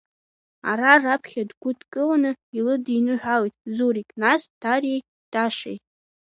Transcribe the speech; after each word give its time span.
Ара, 0.71 0.91
раԥхьа 1.03 1.43
дгәыдкыланы 1.49 2.31
илыдиныҳәалеит 2.57 3.55
Зурик, 3.75 4.09
нас 4.21 4.41
Дариеи 4.61 5.01
Дашеи. 5.31 5.77